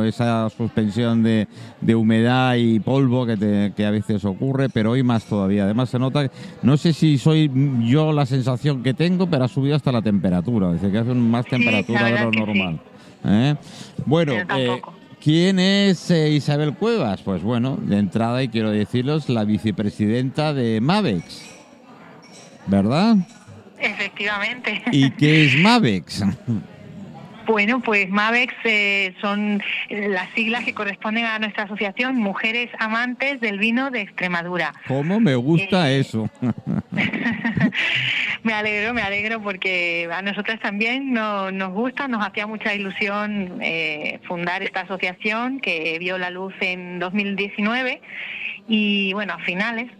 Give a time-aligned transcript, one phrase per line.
[0.00, 1.46] o esa suspensión de,
[1.80, 5.64] de humedad y polvo que, te- que a veces ocurre, pero hoy más todavía.
[5.64, 6.30] Además se nota,
[6.62, 7.50] no sé si soy
[7.86, 11.44] yo la sensación que tengo, pero ha subido hasta la temperatura, dice que hace más
[11.44, 12.38] Sí, temperatura de lo sí.
[12.38, 12.80] normal.
[13.24, 13.54] ¿Eh?
[14.06, 14.80] Bueno, eh.
[15.22, 17.20] ¿quién es eh, Isabel Cuevas?
[17.22, 21.42] Pues bueno, de entrada, y quiero deciros, la vicepresidenta de MAVEX,
[22.66, 23.16] ¿verdad?
[23.78, 24.82] Efectivamente.
[24.92, 26.22] ¿Y qué es MAVEX?
[27.50, 33.58] Bueno, pues MAVEX eh, son las siglas que corresponden a nuestra asociación Mujeres Amantes del
[33.58, 34.72] Vino de Extremadura.
[34.86, 36.30] ¿Cómo me gusta Eh, eso?
[38.42, 43.58] Me alegro, me alegro porque a nosotras también no- nos gusta, nos hacía mucha ilusión
[43.60, 48.00] eh, fundar esta asociación que vio la luz en 2019
[48.66, 49.90] y bueno, a finales.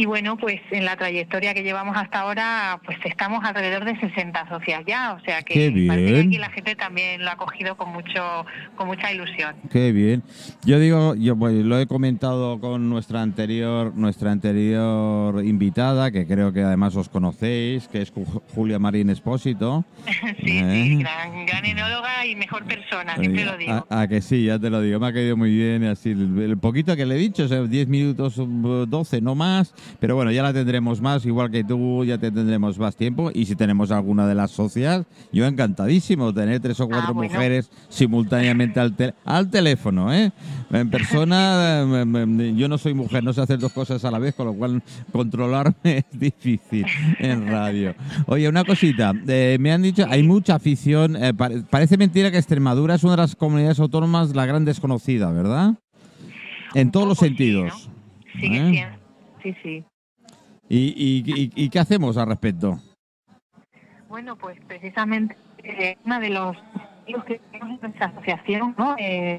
[0.00, 4.48] Y bueno, pues en la trayectoria que llevamos hasta ahora, pues estamos alrededor de 60
[4.48, 8.86] socias ya, o sea que aquí la gente también lo ha cogido con mucho con
[8.86, 9.56] mucha ilusión.
[9.72, 10.22] Qué bien.
[10.64, 16.52] Yo digo, yo pues, lo he comentado con nuestra anterior, nuestra anterior invitada, que creo
[16.52, 19.84] que además os conocéis, que es Ju- Julia Marín Espósito.
[20.44, 20.84] sí, Eh.
[20.84, 23.84] sí, gran, gran enóloga y mejor persona, siempre lo digo.
[23.90, 25.82] A, a que sí, ya te lo digo, me ha caído muy bien.
[25.84, 29.34] Así, el, el poquito que le he dicho, o sea, 10 minutos, um, 12, no
[29.34, 29.74] más.
[30.00, 33.30] Pero bueno, ya la tendremos más, igual que tú, ya te tendremos más tiempo.
[33.34, 37.32] Y si tenemos alguna de las socias, yo encantadísimo tener tres o cuatro Ah, bueno.
[37.32, 40.32] mujeres simultáneamente al, tel- al teléfono, ¿eh?
[40.70, 44.10] En persona, eh, me- me- yo no soy mujer, no sé hacer dos cosas a
[44.10, 46.84] la vez, con lo cual controlarme es difícil
[47.18, 47.94] en radio.
[48.26, 52.38] Oye, una cosita, eh, me han dicho, hay mucha afición, eh, pare- parece mentira que
[52.38, 55.74] Extremadura es una de las comunidades autónomas la gran desconocida, ¿verdad?
[56.74, 57.88] En todos los sí, sentidos.
[58.34, 58.40] ¿no?
[58.40, 58.70] Sigue ¿Eh?
[58.70, 58.97] siendo.
[59.42, 59.84] Sí, sí.
[60.68, 62.78] ¿Y, y, y- y qué hacemos al respecto?
[64.08, 68.96] Bueno, pues precisamente eh, uno de los objetivos que tenemos en nuestra asociación ¿no?
[68.98, 69.38] Eh,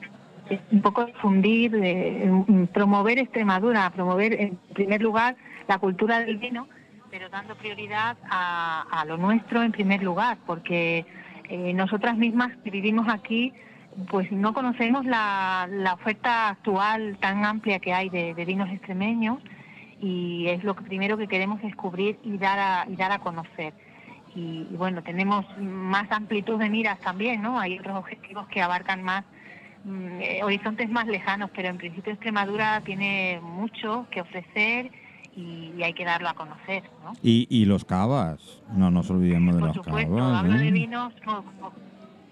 [0.50, 2.30] es un poco difundir, eh,
[2.74, 5.36] promover Extremadura, promover en primer lugar
[5.68, 6.68] la cultura del vino,
[7.12, 11.06] pero dando prioridad a, a lo nuestro en primer lugar, porque
[11.50, 13.54] eh, nosotras mismas que vivimos aquí,
[14.10, 19.38] pues no conocemos la, la oferta actual tan amplia que hay de, de vinos extremeños
[20.02, 23.74] y es lo que primero que queremos descubrir y dar a, y dar a conocer
[24.36, 27.60] y, y bueno, tenemos más amplitud de miras también, ¿no?
[27.60, 29.26] Hay otros objetivos que abarcan más
[29.84, 34.92] mm, eh, horizontes más lejanos, pero en principio Extremadura tiene mucho que ofrecer
[35.36, 37.14] y, y hay que darlo a conocer, ¿no?
[37.24, 40.40] Y, y los cavas, no nos olvidemos de Por los supuesto, cavas.
[40.40, 40.64] hablo ¿eh?
[40.64, 41.74] de vinos, como- como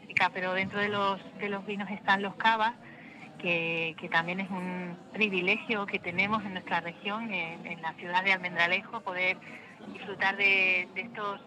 [0.01, 2.73] música, pero dentro de los de los vinos están los cavas,
[3.37, 8.23] que, que también es un privilegio que tenemos en nuestra región, en, en la ciudad
[8.23, 9.37] de Almendralejo, poder
[9.93, 11.39] disfrutar de, de estos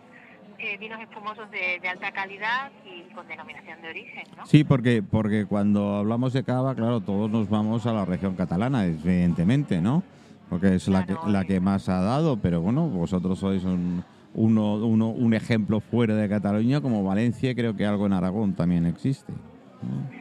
[0.58, 4.46] eh, vinos espumosos de, de alta calidad y con denominación de origen, ¿no?
[4.46, 8.84] Sí, porque, porque cuando hablamos de cava, claro, todos nos vamos a la región catalana,
[8.84, 10.02] evidentemente, ¿no?
[10.48, 14.74] Porque es la, que, la que más ha dado, pero bueno, vosotros sois un, uno,
[14.74, 19.32] uno, un ejemplo fuera de Cataluña, como Valencia, creo que algo en Aragón también existe.
[19.32, 20.19] ¿no?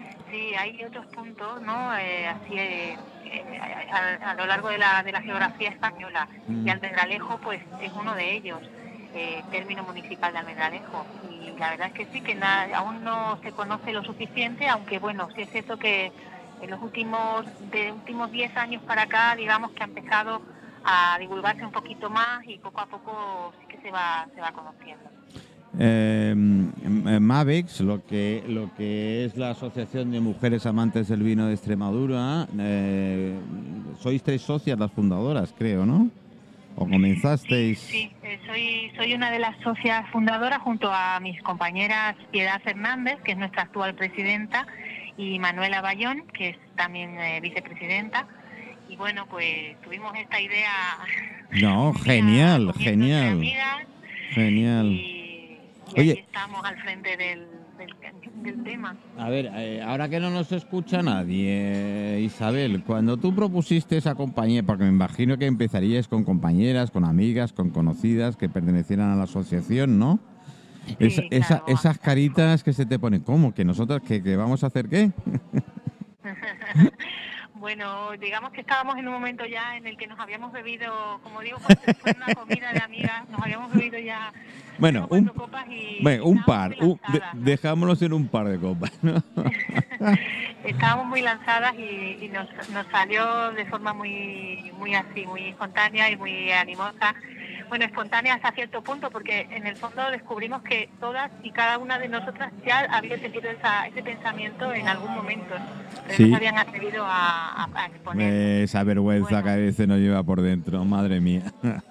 [0.60, 1.96] Hay otros puntos, ¿no?
[1.98, 6.28] Eh, así eh, eh, a, a lo largo de la, de la geografía española.
[6.48, 6.68] Mm.
[6.68, 8.60] Y Almendralejo, pues, es uno de ellos,
[9.52, 11.06] término municipal de Almendralejo.
[11.30, 15.00] Y la verdad es que sí, que na- aún no se conoce lo suficiente, aunque,
[15.00, 16.12] bueno, sí es cierto que
[16.62, 20.42] en los últimos, de últimos 10 años para acá, digamos que ha empezado
[20.84, 24.52] a divulgarse un poquito más y poco a poco sí que se va, se va
[24.52, 25.10] conociendo.
[25.78, 31.54] Eh, Mavex, lo que, lo que es la Asociación de Mujeres Amantes del Vino de
[31.54, 33.38] Extremadura, eh,
[34.00, 36.10] sois tres socias las fundadoras, creo, ¿no?
[36.76, 37.80] ¿O comenzasteis?
[37.80, 43.18] Sí, eh, soy, soy una de las socias fundadoras junto a mis compañeras Piedad Fernández,
[43.24, 44.66] que es nuestra actual presidenta,
[45.18, 48.28] y Manuela Bayón, que es también eh, vicepresidenta.
[48.88, 50.72] Y bueno, pues tuvimos esta idea.
[51.62, 53.90] No, genial, genial, amigas
[54.30, 54.88] genial.
[54.88, 55.19] Y,
[55.96, 56.12] y Oye.
[56.14, 58.96] aquí estamos al frente del, del, del tema.
[59.18, 64.16] A ver, eh, ahora que no nos escucha nadie, eh, Isabel, cuando tú propusiste esa
[64.16, 69.16] compañía, porque me imagino que empezarías con compañeras, con amigas, con conocidas que pertenecieran a
[69.16, 70.20] la asociación, ¿no?
[70.88, 71.64] Sí, Esa- esa- claro.
[71.68, 73.54] esas caritas que se te ponen, ¿cómo?
[73.54, 75.12] ¿Que nosotros que, que vamos a hacer qué?
[77.60, 81.42] Bueno, digamos que estábamos en un momento ya en el que nos habíamos bebido, como
[81.42, 84.32] digo, fue una comida de amigas, nos habíamos bebido ya
[84.78, 87.00] Bueno, un, cuatro copas y bueno, un par, un-
[87.34, 89.22] dejámonos en un par de copas, ¿no?
[90.64, 96.10] Estábamos muy lanzadas y, y nos, nos salió de forma muy muy así, muy espontánea
[96.10, 97.14] y muy animosa,
[97.70, 101.98] bueno, espontánea hasta cierto punto, porque en el fondo descubrimos que todas y cada una
[102.00, 105.56] de nosotras ya había tenido esa, ese pensamiento en algún momento,
[106.06, 106.24] pero Sí.
[106.24, 108.64] no se habían atrevido a, a- a exponer.
[108.64, 109.44] Esa vergüenza Bueno.
[109.46, 111.44] que a veces nos lleva por dentro, madre mía.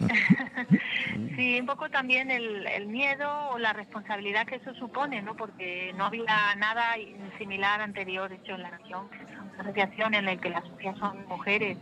[1.36, 5.36] Sí, un poco también el, el miedo o la responsabilidad que eso supone, ¿no?
[5.36, 6.24] Porque no había
[6.56, 6.94] nada
[7.38, 9.08] similar anterior hecho en la región,
[9.54, 11.78] una asociación en la que las socias son mujeres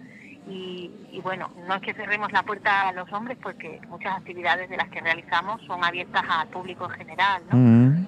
[0.49, 4.69] y, y bueno, no es que cerremos la puerta a los hombres porque muchas actividades
[4.71, 7.57] de las que realizamos son abiertas al público en general, ¿no?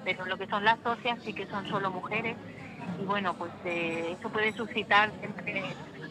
[0.05, 2.35] Pero lo que son las socias sí que son solo mujeres
[3.01, 5.63] y bueno, pues eh, eso puede suscitar siempre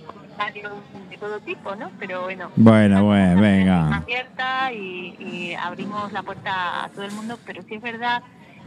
[0.06, 0.72] comentarios
[1.10, 1.90] de todo tipo, ¿no?
[1.98, 3.96] Pero bueno, Bueno, bueno, venga.
[3.96, 8.22] abierta y, y abrimos la puerta a todo el mundo, pero sí es verdad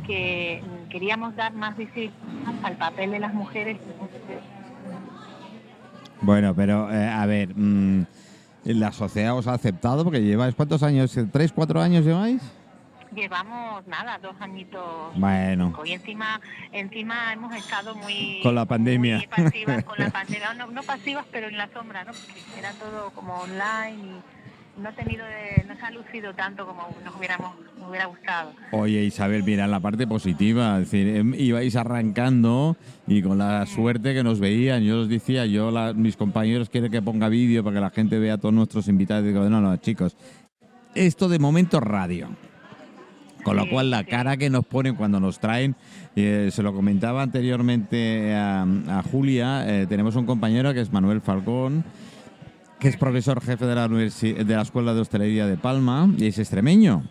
[0.05, 2.15] que mm, queríamos dar más visibilidad
[2.63, 3.77] al papel de las mujeres.
[6.21, 8.06] Bueno, pero eh, a ver, mm,
[8.65, 10.03] ¿la sociedad os ha aceptado?
[10.03, 11.18] Porque lleváis, ¿cuántos años?
[11.31, 12.41] ¿Tres, cuatro años lleváis?
[13.13, 14.81] Llevamos nada, dos añitos.
[15.15, 16.39] Bueno, Y encima,
[16.71, 19.18] encima hemos estado muy, Con la pandemia.
[19.18, 20.53] muy pasivas con la pandemia.
[20.53, 22.12] No, no pasivas, pero en la sombra, ¿no?
[22.13, 24.21] Porque era todo como online y
[24.81, 28.51] no ha tenido, de- no se ha lucido tanto como nos hubiéramos, nos hubiera gustado.
[28.71, 32.75] oye Isabel, mira la parte positiva, es decir, em, ibais arrancando
[33.07, 36.91] y con la suerte que nos veían, yo os decía, yo, la- mis compañeros quieren
[36.91, 39.75] que ponga vídeo para que la gente vea a todos nuestros invitados, digo, no, no,
[39.77, 40.15] chicos,
[40.95, 42.29] esto de momento es radio.
[43.43, 44.05] Con lo Sí, cual la sí.
[44.05, 45.75] cara que nos ponen cuando nos traen,
[46.15, 51.21] eh, se lo comentaba anteriormente a, a Julia, eh, tenemos un compañero que es Manuel
[51.21, 51.83] Falcón,
[52.81, 56.39] que es profesor jefe de la, de la Escuela de Hostelería de Palma y es
[56.39, 57.03] extremeño.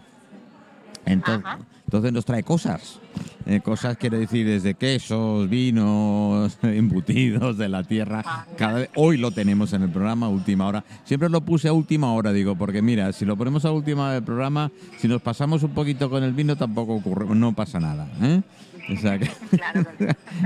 [1.06, 1.58] Entonces, Ajá.
[1.86, 2.98] entonces nos trae cosas.
[3.46, 8.22] Eh, cosas quiere decir desde quesos, vinos, embutidos de la tierra.
[8.26, 10.84] Ah, Cada vez- hoy lo tenemos en el programa última hora.
[11.04, 14.14] Siempre lo puse a última hora, digo, porque mira, si lo ponemos a última hora
[14.14, 18.08] del programa, si nos pasamos un poquito con el vino tampoco ocurre, no pasa nada.
[18.20, 18.42] ¿eh?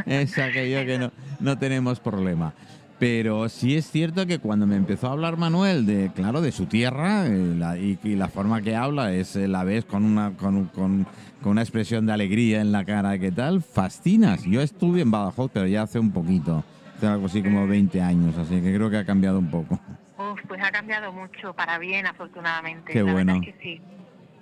[0.06, 1.10] Es aquello que no,
[1.40, 2.52] no tenemos problema.
[2.98, 6.66] Pero sí es cierto que cuando me empezó a hablar Manuel de, claro, de su
[6.66, 10.30] tierra eh, la- y, y la forma que habla es eh, la ves con una,
[10.36, 11.04] con, con-
[11.42, 13.62] con una expresión de alegría en la cara, ¿qué tal?
[13.62, 14.44] Fascinas.
[14.44, 16.64] Yo estuve en Badajoz, pero ya hace un poquito,
[16.96, 19.78] hace algo así como 20 años, así que creo que ha cambiado un poco.
[20.16, 22.92] Uf, pues ha cambiado mucho para bien, afortunadamente.
[22.92, 23.34] Qué la bueno.
[23.34, 23.82] verdad es que sí.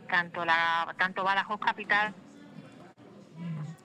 [0.08, 2.12] Tanto la tanto Badajoz capital,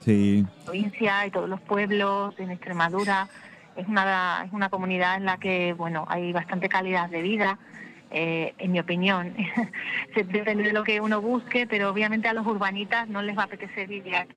[0.04, 3.28] Sí, provincia y todos los pueblos en Extremadura
[3.78, 7.58] es una es una comunidad en la que bueno hay bastante calidad de vida.
[8.10, 9.34] eh, en mi opinión,
[10.14, 13.44] depende de lo que uno busque, pero obviamente a los urbanitas no les va a
[13.44, 14.34] apetecer vivir aquí.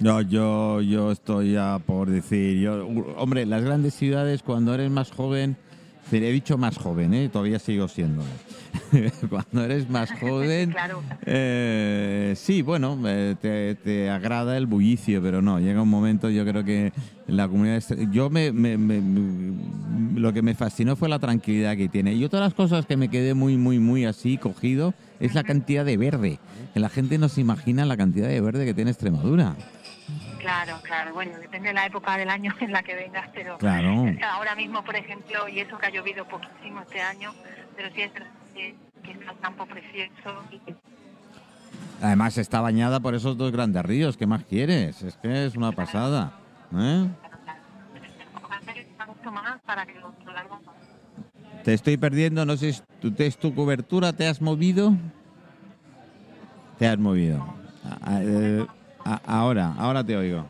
[0.00, 2.86] No, yo, yo estoy ya por decir, yo,
[3.16, 5.56] hombre, las grandes ciudades cuando eres más joven,
[6.10, 7.28] he dicho más joven, ¿eh?
[7.28, 8.22] todavía sigo siendo.
[9.30, 11.02] cuando eres más joven, Claro.
[11.26, 16.44] eh, sí, bueno, eh, te, te agrada el bullicio, pero no, llega un momento, yo
[16.44, 16.92] creo que
[17.26, 21.88] la comunidad, yo me, me- me- me- lo que me fascinó fue la tranquilidad que
[21.88, 22.12] tiene.
[22.14, 25.42] Y otra de las cosas que me quedé muy, muy, muy así cogido es la
[25.44, 26.38] cantidad de verde.
[26.72, 29.54] Que la gente no se imagina la cantidad de verde que tiene Extremadura.
[30.40, 31.14] Claro, claro.
[31.14, 34.04] Bueno, depende de la época del año en la que vengas, pero Claro.
[34.30, 37.32] ahora mismo, por ejemplo, y eso que ha llovido poquísimo este año,
[37.76, 38.10] pero sí es
[38.54, 40.42] que, que está el campo precioso
[42.02, 44.16] Además está bañada por esos dos grandes ríos.
[44.16, 45.02] ¿Qué más quieres?
[45.02, 46.32] Es que es una pasada.
[46.76, 47.08] ¿eh?
[51.62, 52.44] Te estoy perdiendo.
[52.44, 54.12] No sé si tu, es tu cobertura.
[54.12, 54.94] ¿Te has movido?
[56.78, 57.44] Te has movido.
[58.10, 58.66] Eh,
[59.26, 60.44] ahora, ahora te oigo.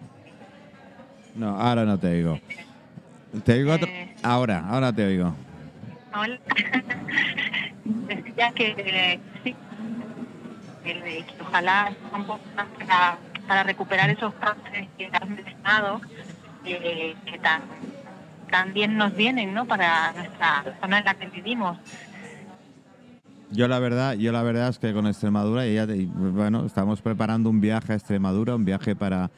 [1.36, 2.40] No, ahora no te oigo.
[3.44, 4.14] Te oigo otro- Eh.
[4.22, 5.34] Ahora, ahora te oigo.
[6.14, 6.38] Hola.
[8.08, 9.54] Decía que eh, sí,
[10.82, 16.00] que, que ojalá sea un poco más para, para recuperar esos cauces que has mencionado,
[16.64, 17.62] eh, que tan,
[18.50, 19.66] tan bien nos vienen ¿no?
[19.66, 21.78] para nuestra zona en la que vivimos.
[23.50, 27.60] Yo la verdad, yo la verdad es que con Extremadura ya bueno, estamos preparando un
[27.60, 29.30] viaje a Extremadura, un viaje para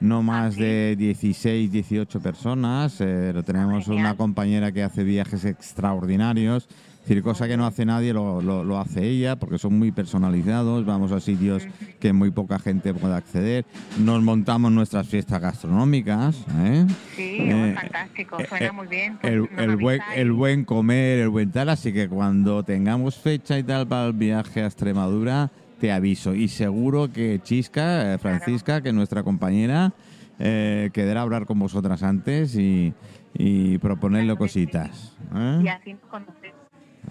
[0.00, 0.60] no más sí?
[0.60, 3.00] de 16, 18 personas.
[3.00, 6.68] Eh, tenemos una compañera que hace viajes extraordinarios.
[7.02, 10.84] Decir, cosa que no hace nadie, lo, lo- lo hace ella, porque son muy personalizados.
[10.86, 11.66] Vamos a sitios
[11.98, 13.64] que muy poca gente puede acceder.
[13.98, 16.36] Nos montamos nuestras fiestas gastronómicas.
[16.60, 16.86] ¿eh?
[17.16, 19.18] Sí, Eh, oh, fantástico, eh, suena eh, muy bien.
[19.20, 23.64] Pues el, buen, el buen comer, el buen tal, así que cuando tengamos fecha y
[23.64, 26.34] tal para el viaje a Extremadura, te aviso.
[26.36, 29.92] Y seguro que Chisca, Francisca, que nuestra compañera,
[30.38, 32.92] quedará a hablar con vosotras antes y,
[33.34, 35.16] y proponerle cositas.
[35.62, 36.61] Y así nos conocemos.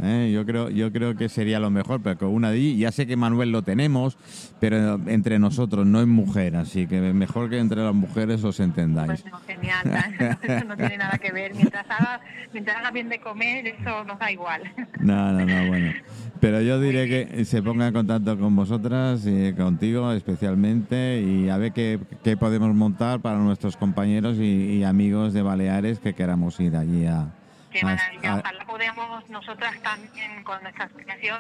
[0.02, 0.32] ¿Eh?
[0.34, 3.16] Yo creo, yo creo que sería lo mejor, pero con una di, ya sé que
[3.16, 4.18] Manuel lo tenemos,
[4.60, 9.22] pero entre nosotros no es mujer, así que mejor que entre las mujeres os entendáis.
[9.24, 11.54] Bueno, genial, eso no tiene nada que ver.
[11.56, 12.22] Mientras haga,
[12.54, 14.62] mientras haga bien de comer, eso nos da igual.
[15.02, 15.94] No, no, no, bueno.
[16.40, 21.58] Pero yo diré que se ponga en contacto con vosotras y contigo especialmente y a
[21.58, 24.44] ver qué, qué podemos montar para nuestros compañeros y,
[24.78, 28.42] y amigos de Baleares que queramos ir allí a, a-
[28.82, 31.40] Ojalá podamos nosotras también con nuestra asociación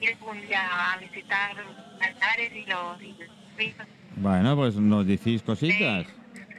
[0.00, 0.60] ir un día
[0.92, 1.50] a visitar
[2.00, 3.86] altares y los, y los vinos.
[4.16, 6.06] Bueno, pues nos decís cositas.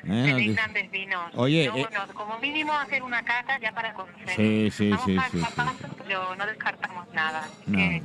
[0.05, 0.33] ¿eh?
[0.47, 1.31] Nos grandes vinos.
[1.35, 4.35] Oye, No, eh, bueno, como mínimo hacer una cata ya para conocer.
[4.35, 5.55] Sí, sí, Vamos sí, paso sí, a sí.
[5.55, 7.47] paso, pero no descartamos nada.
[7.65, 7.77] No.
[7.77, 8.01] que-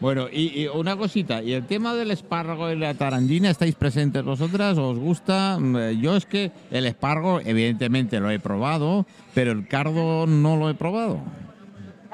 [0.00, 4.22] Bueno, y, y una cosita, ¿y el tema del espárrago y la tarandina estáis presentes
[4.22, 4.76] vosotras?
[4.76, 5.56] ¿Os gusta?
[5.58, 10.56] Mm, eh, Yo es que el espárrago, evidentemente lo he probado, pero el cardo no
[10.56, 11.22] lo he probado.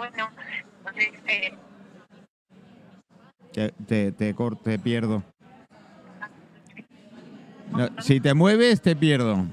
[0.00, 0.30] Bueno,
[0.78, 1.52] entonces, eh,
[3.86, 5.22] te, te, te pierdo.
[7.70, 9.44] No, si te mueves, te pierdo.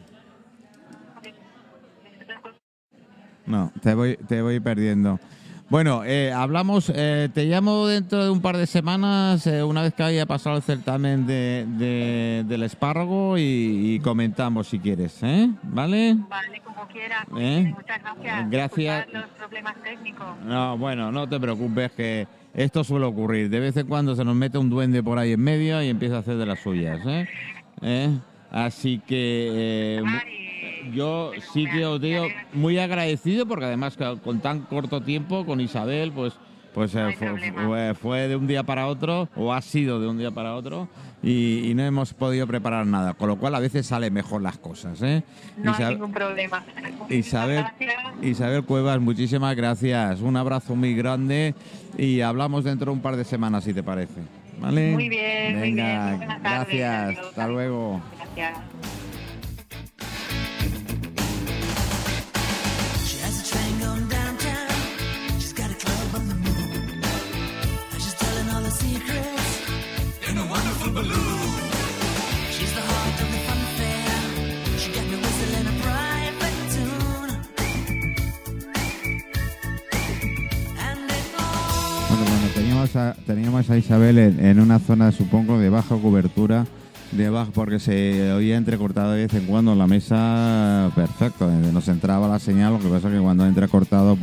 [3.45, 5.19] No, te voy, te voy perdiendo.
[5.69, 9.93] Bueno, eh, hablamos, eh, te llamo dentro de un par de semanas, eh, una vez
[9.93, 15.49] que haya pasado el certamen de, de- del espárrago y, y comentamos si quieres, ¿eh?
[15.63, 16.15] ¿Vale?
[16.29, 17.27] vale, como quiera.
[17.37, 17.73] ¿Eh?
[17.75, 18.49] Muchas gracias.
[18.49, 19.07] Gracias.
[19.11, 20.25] Los problemas técnicos.
[20.45, 23.49] No, bueno, no te preocupes que esto suele ocurrir.
[23.49, 26.15] De vez en cuando se nos mete un duende por ahí en medio y empieza
[26.15, 27.27] a hacer de las suyas, ¿eh?
[27.81, 28.09] ¿Eh?
[28.51, 29.97] Así que...
[29.97, 30.46] eh, mu- Ay,
[30.93, 36.11] Yo sí que os digo muy agradecido porque además con tan corto tiempo con Isabel
[36.11, 36.33] pues
[36.73, 40.19] pues No eh, hay fue, de un día para otro o ha sido de un
[40.19, 40.87] día para otro
[41.23, 44.59] y, y no hemos podido preparar nada con lo cual a veces salen mejor las
[44.59, 45.23] cosas ¿eh?
[45.57, 46.63] no hay Isab- ningún problema.
[47.09, 47.65] Isabel.
[48.21, 51.55] Isabel Cuevas muchísimas gracias un abrazo muy grande
[51.97, 54.21] y hablamos dentro de un par de semanas si te parece
[54.61, 54.91] ¿vale?
[54.93, 55.75] Muy bien, muy bien.
[55.77, 56.67] Venga, Muy buenas tardes.
[56.77, 57.25] gracias Adiós.
[57.29, 58.01] hasta luego
[58.35, 58.76] Gracias.
[83.25, 86.65] Teníamos a, Isabel en, una zona, supongo, de baja cobertura,
[87.11, 91.87] de baja, porque se oía entrecortado de vez en cuando en la mesa, perfecto, nos
[91.87, 94.15] entraba la señal, lo que pasa es que cuando ha entrecortado